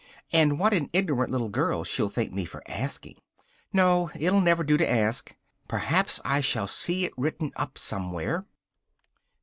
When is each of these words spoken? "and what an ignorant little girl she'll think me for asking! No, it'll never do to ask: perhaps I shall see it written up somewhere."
"and 0.33 0.57
what 0.57 0.73
an 0.73 0.89
ignorant 0.93 1.31
little 1.31 1.47
girl 1.49 1.83
she'll 1.83 2.09
think 2.09 2.33
me 2.33 2.43
for 2.43 2.63
asking! 2.67 3.17
No, 3.71 4.09
it'll 4.15 4.41
never 4.41 4.63
do 4.63 4.75
to 4.75 4.89
ask: 4.91 5.37
perhaps 5.67 6.19
I 6.25 6.41
shall 6.41 6.65
see 6.65 7.05
it 7.05 7.13
written 7.17 7.51
up 7.55 7.77
somewhere." 7.77 8.47